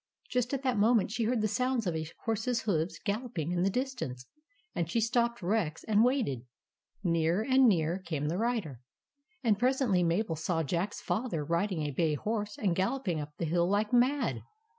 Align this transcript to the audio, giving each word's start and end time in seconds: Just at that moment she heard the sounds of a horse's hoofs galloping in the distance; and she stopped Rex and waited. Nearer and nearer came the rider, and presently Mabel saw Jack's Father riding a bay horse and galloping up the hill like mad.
Just 0.31 0.51
at 0.51 0.63
that 0.63 0.79
moment 0.79 1.11
she 1.11 1.25
heard 1.25 1.41
the 1.41 1.47
sounds 1.47 1.85
of 1.85 1.95
a 1.95 2.07
horse's 2.25 2.61
hoofs 2.61 2.97
galloping 3.05 3.51
in 3.51 3.61
the 3.61 3.69
distance; 3.69 4.25
and 4.73 4.89
she 4.89 4.99
stopped 4.99 5.43
Rex 5.43 5.83
and 5.83 6.03
waited. 6.03 6.47
Nearer 7.03 7.43
and 7.47 7.67
nearer 7.69 7.99
came 7.99 8.27
the 8.27 8.39
rider, 8.39 8.79
and 9.43 9.59
presently 9.59 10.01
Mabel 10.01 10.35
saw 10.35 10.63
Jack's 10.63 11.01
Father 11.01 11.45
riding 11.45 11.83
a 11.83 11.91
bay 11.91 12.15
horse 12.15 12.57
and 12.57 12.75
galloping 12.75 13.19
up 13.21 13.33
the 13.37 13.45
hill 13.45 13.69
like 13.69 13.93
mad. 13.93 14.41